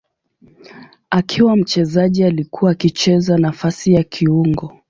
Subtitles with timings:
[1.11, 4.73] Akiwa mchezaji alikuwa akicheza nafasi ya kiungo.